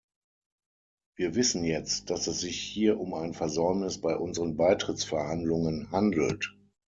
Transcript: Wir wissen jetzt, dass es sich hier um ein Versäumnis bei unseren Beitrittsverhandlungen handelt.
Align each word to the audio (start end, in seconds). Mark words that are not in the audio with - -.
Wir 1.15 1.35
wissen 1.35 1.63
jetzt, 1.63 2.09
dass 2.09 2.25
es 2.25 2.39
sich 2.41 2.59
hier 2.59 2.99
um 2.99 3.13
ein 3.13 3.35
Versäumnis 3.35 4.01
bei 4.01 4.15
unseren 4.17 4.57
Beitrittsverhandlungen 4.57 5.91
handelt. 5.91 6.57